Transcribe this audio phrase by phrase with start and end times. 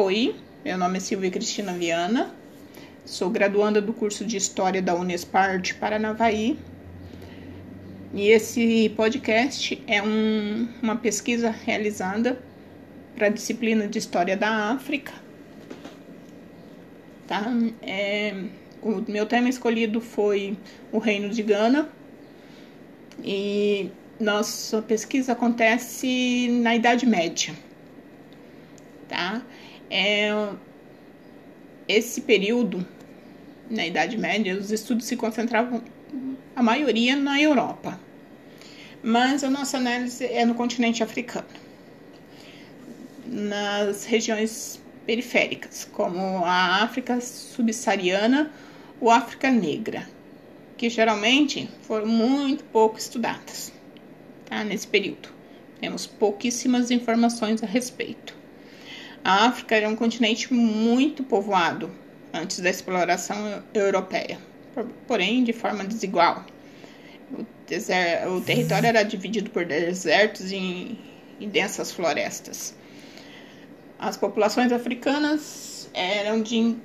[0.00, 0.32] Oi,
[0.64, 2.32] meu nome é Silvia Cristina Viana,
[3.04, 6.56] sou graduanda do curso de História da Unespar de Paranavaí
[8.14, 12.40] e esse podcast é um, uma pesquisa realizada
[13.16, 15.12] para a disciplina de História da África.
[17.26, 17.52] Tá?
[17.82, 18.40] É,
[18.80, 20.56] o meu tema escolhido foi
[20.92, 21.88] o Reino de Gana
[23.24, 23.90] e
[24.20, 27.52] nossa pesquisa acontece na Idade Média.
[29.08, 29.42] Tá?
[29.90, 30.30] É,
[31.86, 32.86] esse período,
[33.70, 35.82] na Idade Média, os estudos se concentravam,
[36.54, 37.98] a maioria, na Europa.
[39.02, 41.46] Mas a nossa análise é no continente africano,
[43.26, 48.52] nas regiões periféricas, como a África subsaariana
[49.00, 50.06] ou África Negra,
[50.76, 53.72] que geralmente foram muito pouco estudadas
[54.44, 55.30] tá, nesse período.
[55.80, 58.36] Temos pouquíssimas informações a respeito.
[59.24, 61.90] A África era um continente muito povoado
[62.32, 64.38] antes da exploração europeia,
[65.06, 66.44] porém de forma desigual.
[67.32, 70.98] O, deserto, o território era dividido por desertos e,
[71.38, 72.74] e densas florestas.
[73.98, 76.76] As populações africanas eram de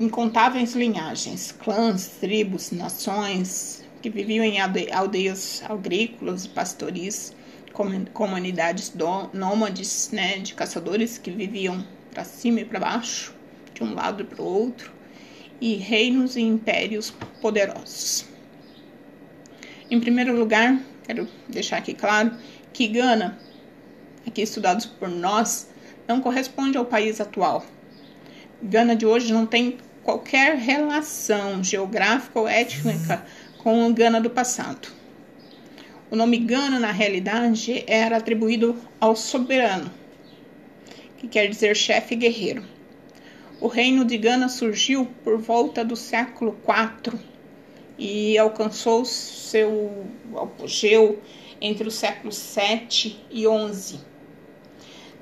[0.00, 7.34] incontáveis linhagens, clãs, tribos, nações que viviam em aldeias agrícolas e pastoris
[8.12, 8.94] comunidades
[9.32, 13.34] nômades, né, de caçadores que viviam para cima e para baixo,
[13.74, 14.92] de um lado para o outro,
[15.60, 18.26] e reinos e impérios poderosos.
[19.90, 22.36] Em primeiro lugar, quero deixar aqui claro
[22.72, 23.38] que Gana,
[24.26, 25.68] aqui estudados por nós,
[26.06, 27.64] não corresponde ao país atual.
[28.62, 33.24] Gana de hoje não tem qualquer relação geográfica ou étnica
[33.58, 34.88] com o Gana do passado.
[36.10, 39.90] O nome Gana, na realidade, era atribuído ao soberano,
[41.16, 42.62] que quer dizer chefe guerreiro.
[43.60, 47.18] O reino de Gana surgiu por volta do século IV
[47.98, 50.04] e alcançou seu
[50.36, 51.22] apogeu
[51.60, 54.00] entre os séculos 7 e 11.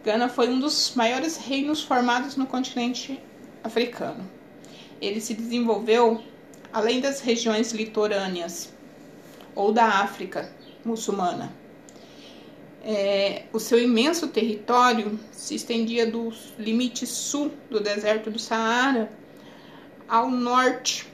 [0.04, 3.20] Gana foi um dos maiores reinos formados no continente
[3.62, 4.28] africano.
[5.00, 6.20] Ele se desenvolveu
[6.72, 8.72] além das regiões litorâneas
[9.54, 10.50] ou da África,
[10.84, 11.52] muçulmana.
[12.84, 19.12] É, o seu imenso território se estendia do limite sul do deserto do Saara
[20.08, 21.06] ao norte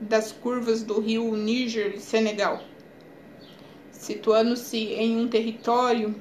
[0.00, 2.62] das curvas do rio Níger e Senegal,
[3.90, 6.14] situando-se em um território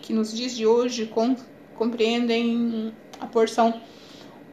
[0.00, 1.36] que nos dias de hoje com,
[1.76, 3.82] compreendem a porção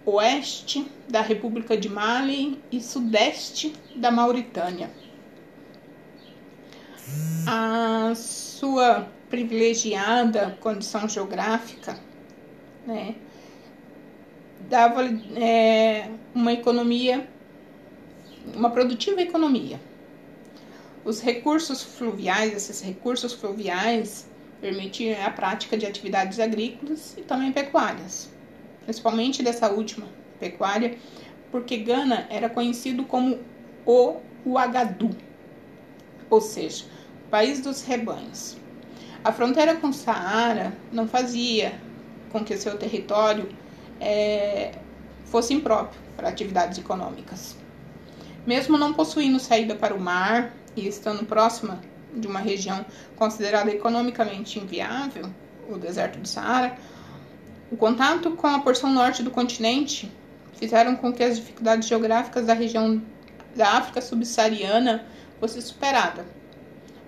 [0.06, 5.05] oeste da República de Mali e sudeste da Mauritânia
[7.48, 12.00] a sua privilegiada condição geográfica,
[12.86, 13.16] né,
[14.70, 15.04] dava
[15.36, 17.28] é, uma economia,
[18.56, 19.80] uma produtiva economia.
[21.04, 24.28] Os recursos fluviais, esses recursos fluviais,
[24.60, 28.30] permitiam a prática de atividades agrícolas e também pecuárias,
[28.84, 30.08] principalmente dessa última,
[30.40, 30.98] pecuária,
[31.52, 33.40] porque Gana era conhecido como
[33.86, 35.16] o Uagadu,
[36.30, 36.86] ou seja,
[37.36, 38.56] país dos rebanhos.
[39.22, 41.78] A fronteira com o Saara não fazia
[42.32, 43.50] com que seu território
[44.00, 44.72] é,
[45.26, 47.58] fosse impróprio para atividades econômicas.
[48.48, 51.82] Mesmo não possuindo saída para o mar e estando próxima
[52.14, 52.86] de uma região
[53.18, 55.30] considerada economicamente inviável,
[55.68, 56.78] o deserto do Saara,
[57.70, 60.10] o contato com a porção norte do continente
[60.54, 63.02] fizeram com que as dificuldades geográficas da região
[63.54, 65.04] da África subsaariana
[65.38, 66.35] fosse superada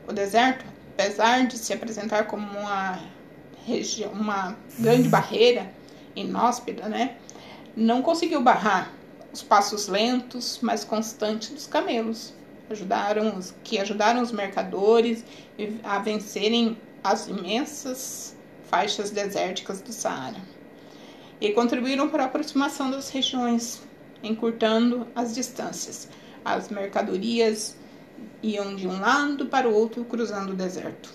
[0.07, 2.99] o deserto, apesar de se apresentar como uma
[3.65, 5.71] região, uma grande barreira
[6.15, 7.17] inóspita, né,
[7.75, 8.91] não conseguiu barrar
[9.31, 12.33] os passos lentos, mas constantes dos camelos,
[12.69, 15.23] ajudaram os, que ajudaram os mercadores
[15.83, 18.35] a vencerem as imensas
[18.69, 20.41] faixas desérticas do Saara
[21.39, 23.81] e contribuíram para a aproximação das regiões,
[24.23, 26.09] encurtando as distâncias.
[26.43, 27.75] As mercadorias
[28.41, 31.11] iam de um lado para o outro cruzando o deserto,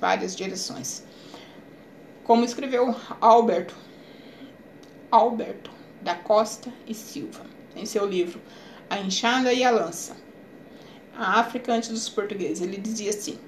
[0.00, 1.04] várias direções.
[2.24, 3.74] Como escreveu Alberto,
[5.10, 5.70] Alberto
[6.02, 7.44] da Costa e Silva
[7.74, 8.40] em seu livro
[8.88, 10.16] A Enxada e a Lança,
[11.16, 12.62] a África antes dos portugueses.
[12.62, 13.38] Ele dizia assim,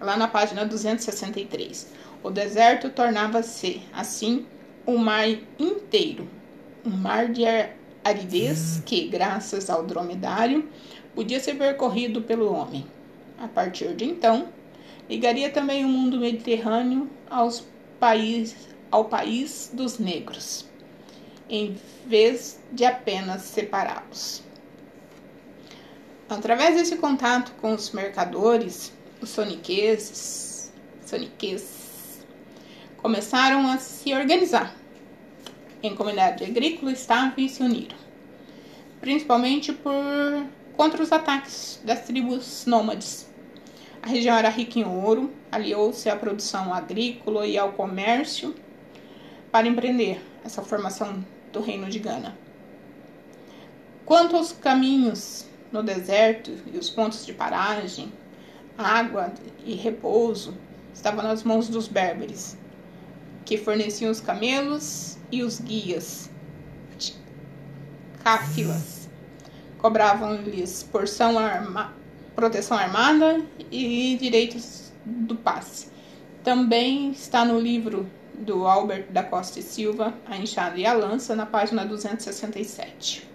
[0.00, 1.92] lá na página 263:
[2.22, 4.46] O deserto tornava-se assim
[4.86, 5.28] o mar
[5.58, 6.28] inteiro,
[6.84, 7.44] um mar de
[8.02, 10.68] aridez que, graças ao dromedário,
[11.14, 12.86] podia ser percorrido pelo homem.
[13.38, 14.48] A partir de então,
[15.08, 17.66] ligaria também o mundo mediterrâneo aos
[17.98, 20.66] países, ao país dos negros,
[21.48, 21.76] em
[22.06, 24.42] vez de apenas separá-los.
[26.28, 30.72] Através desse contato com os mercadores, os soniqueses,
[31.04, 32.24] soniques,
[32.98, 34.74] começaram a se organizar
[35.82, 37.96] em comunidade agrícola estável e se uniram,
[39.00, 39.92] principalmente por
[40.80, 43.28] contra os ataques das tribos nômades.
[44.00, 48.54] A região era rica em ouro, aliou-se à produção agrícola e ao comércio
[49.52, 51.22] para empreender essa formação
[51.52, 52.34] do reino de Gana.
[54.06, 58.10] Quanto aos caminhos no deserto e os pontos de paragem,
[58.78, 60.56] água e repouso
[60.94, 62.56] estavam nas mãos dos berberes,
[63.44, 66.30] que forneciam os camelos e os guias,
[68.24, 68.99] cáfilas.
[69.80, 71.94] Cobravam-lhes porção arma,
[72.36, 73.40] proteção armada
[73.70, 75.88] e direitos do passe.
[76.44, 81.34] Também está no livro do Albert da Costa e Silva, A Enxada e a Lança,
[81.34, 83.26] na página 267.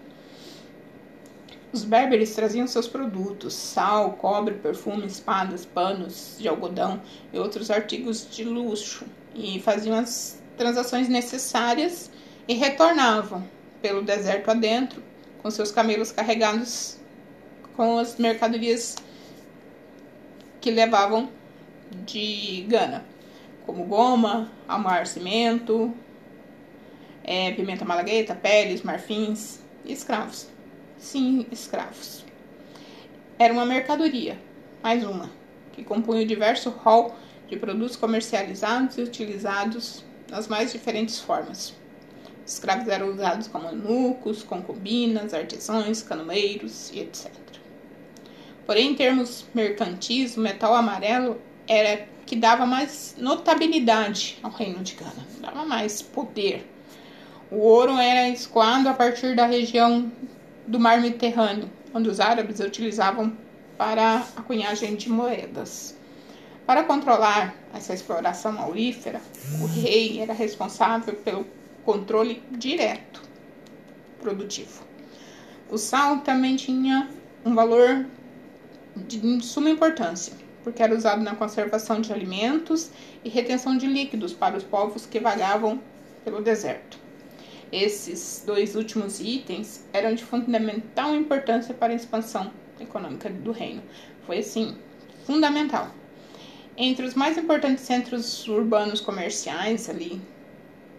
[1.73, 7.01] Os berberes traziam seus produtos, sal, cobre, perfume, espadas, panos de algodão
[7.33, 12.11] e outros artigos de luxo, e faziam as transações necessárias
[12.47, 13.43] e retornavam
[13.81, 15.03] pelo deserto adentro
[15.45, 16.97] com seus camelos carregados
[17.75, 18.95] com as mercadorias
[20.59, 21.29] que levavam
[22.03, 23.05] de Gana,
[23.63, 25.93] como goma, amar, cimento,
[27.23, 30.47] é, pimenta malagueta, peles, marfins e escravos.
[30.97, 32.25] Sim, escravos.
[33.37, 34.41] Era uma mercadoria,
[34.81, 35.29] mais uma,
[35.73, 37.15] que compunha o diverso rol
[37.47, 41.75] de produtos comercializados e utilizados nas mais diferentes formas.
[42.45, 47.31] Os escravos eram usados como eunucos, concubinas, artesãos, canumeiros e etc.
[48.65, 54.95] Porém, em termos mercantis, o metal amarelo era que dava mais notabilidade ao reino de
[54.95, 56.67] Gana, dava mais poder.
[57.51, 60.11] O ouro era escoado a partir da região
[60.65, 63.35] do mar Mediterrâneo, onde os árabes utilizavam
[63.77, 65.95] para a cunhagem de moedas.
[66.65, 69.21] Para controlar essa exploração aurífera,
[69.61, 71.45] o rei era responsável pelo
[71.85, 73.21] controle direto
[74.19, 74.83] produtivo.
[75.69, 77.09] O sal também tinha
[77.45, 78.05] um valor
[78.95, 80.33] de suma importância,
[80.63, 82.89] porque era usado na conservação de alimentos
[83.23, 85.79] e retenção de líquidos para os povos que vagavam
[86.23, 86.97] pelo deserto.
[87.71, 93.83] Esses dois últimos itens eram de fundamental importância para a expansão econômica do reino.
[94.25, 94.75] Foi assim,
[95.25, 95.91] fundamental.
[96.77, 100.21] Entre os mais importantes centros urbanos comerciais ali,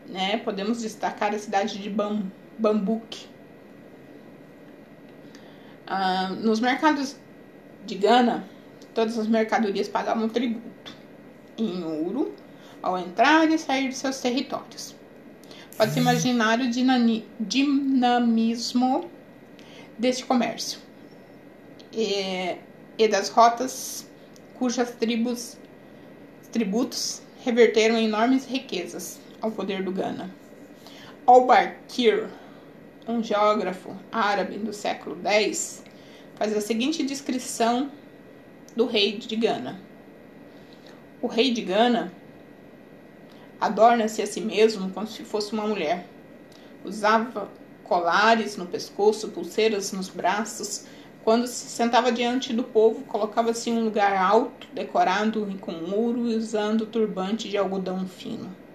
[0.09, 2.23] né, podemos destacar a cidade de Bam,
[2.59, 3.27] Bambuque.
[5.87, 7.17] Ah, nos mercados
[7.85, 8.45] de Gana,
[8.95, 10.95] todas as mercadorias pagavam tributo
[11.57, 12.35] em ouro
[12.83, 14.95] ao entrar e sair de seus territórios.
[15.77, 16.71] Pode-se imaginar o
[17.41, 19.11] dinamismo
[19.99, 20.79] deste comércio
[21.93, 22.57] e,
[22.97, 24.09] e das rotas
[24.55, 25.59] cujas tribos
[26.51, 30.31] tributos reverteram enormes riquezas ao poder do Ghana.
[31.27, 32.29] Al-Bakir,
[33.07, 35.85] um geógrafo árabe do século X,
[36.35, 37.91] faz a seguinte descrição
[38.75, 39.81] do rei de Gana.
[41.23, 42.13] O rei de Gana
[43.61, 46.07] adorna-se a si mesmo como se fosse uma mulher.
[46.85, 47.49] Usava
[47.85, 50.87] colares no pescoço, pulseiras nos braços,
[51.25, 56.37] quando se sentava diante do povo, colocava-se em um lugar alto, decorado com ouro e
[56.37, 58.66] usando turbante de algodão fino.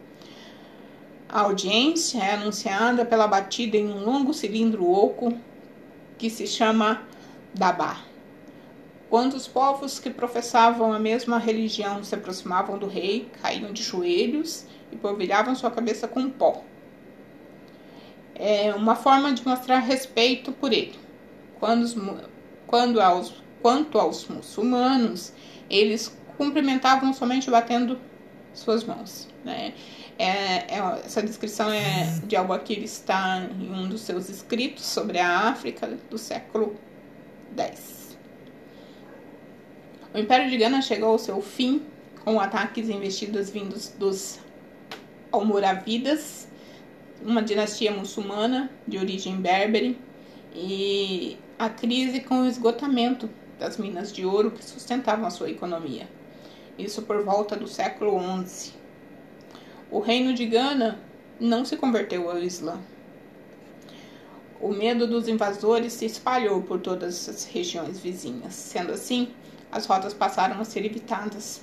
[1.31, 5.31] A audiência é anunciada pela batida em um longo cilindro oco
[6.17, 7.03] que se chama
[7.53, 8.01] Dabá.
[9.09, 14.65] Quando os povos que professavam a mesma religião se aproximavam do rei, caíam de joelhos
[14.91, 16.65] e polvilhavam sua cabeça com pó.
[18.35, 20.99] É uma forma de mostrar respeito por ele.
[21.61, 21.95] Quando os
[22.67, 25.31] quando aos, quanto aos muçulmanos,
[25.69, 27.97] eles cumprimentavam somente batendo
[28.53, 29.27] suas mãos.
[29.43, 29.73] Né?
[30.17, 35.49] É, é, essa descrição é de Al-Bakir está em um dos seus escritos sobre a
[35.49, 36.75] África do século
[37.57, 38.17] X.
[40.13, 41.81] O Império de Gana chegou ao seu fim
[42.23, 44.39] com ataques e investidas vindos dos
[45.31, 46.47] Almoravidas,
[47.23, 49.97] uma dinastia muçulmana de origem berbere,
[50.53, 56.07] e a crise com o esgotamento das minas de ouro que sustentavam a sua economia.
[56.77, 58.73] Isso por volta do século XI.
[59.89, 60.99] O reino de Gana
[61.39, 62.79] não se converteu ao Islã.
[64.59, 68.53] O medo dos invasores se espalhou por todas as regiões vizinhas.
[68.53, 69.29] Sendo assim,
[69.71, 71.61] as rotas passaram a ser evitadas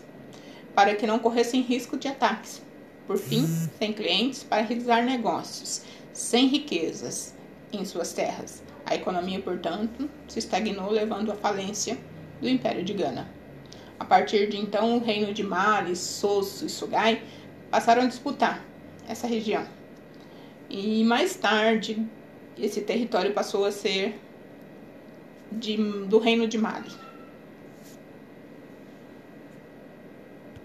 [0.74, 2.62] para que não corressem risco de ataques.
[3.06, 3.46] por fim,
[3.78, 7.34] sem clientes para realizar negócios, sem riquezas
[7.72, 8.62] em suas terras.
[8.84, 11.98] A economia, portanto, se estagnou, levando à falência
[12.40, 13.37] do Império de Gana.
[13.98, 17.22] A partir de então, o reino de Mali, Sosso e Sugai
[17.70, 18.64] passaram a disputar
[19.08, 19.66] essa região.
[20.70, 22.06] E mais tarde,
[22.56, 24.20] esse território passou a ser
[25.50, 27.07] de, do reino de Mali.